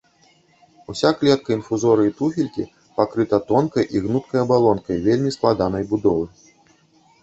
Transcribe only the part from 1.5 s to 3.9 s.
інфузорыі-туфелькі пакрыта тонкай